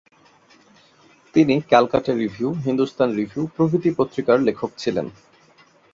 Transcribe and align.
তিনি 1.35 1.55
'Calcutta 1.61 2.13
Review', 2.13 2.51
'Hindustan 2.57 3.09
Review' 3.11 3.51
প্রভৃতি 3.55 3.89
পত্রিকার 3.97 4.37
লেখক 4.39 4.69
ছিলেন। 4.77 5.07